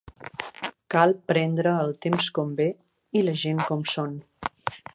[0.93, 2.67] Cal prendre el temps com ve
[3.21, 4.17] i la gent com són.